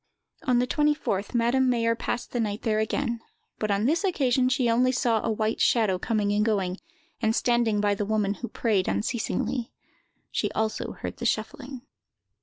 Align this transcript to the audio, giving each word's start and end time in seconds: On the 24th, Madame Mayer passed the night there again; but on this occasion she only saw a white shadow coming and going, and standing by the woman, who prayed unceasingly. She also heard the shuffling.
On 0.45 0.57
the 0.57 0.65
24th, 0.65 1.35
Madame 1.35 1.69
Mayer 1.69 1.93
passed 1.93 2.31
the 2.31 2.39
night 2.39 2.63
there 2.63 2.79
again; 2.79 3.19
but 3.59 3.69
on 3.69 3.85
this 3.85 4.03
occasion 4.03 4.49
she 4.49 4.67
only 4.67 4.91
saw 4.91 5.21
a 5.21 5.29
white 5.29 5.61
shadow 5.61 5.99
coming 5.99 6.31
and 6.31 6.43
going, 6.43 6.79
and 7.21 7.35
standing 7.35 7.79
by 7.79 7.93
the 7.93 8.03
woman, 8.03 8.33
who 8.41 8.47
prayed 8.47 8.87
unceasingly. 8.87 9.71
She 10.31 10.51
also 10.53 10.93
heard 10.93 11.17
the 11.17 11.27
shuffling. 11.27 11.83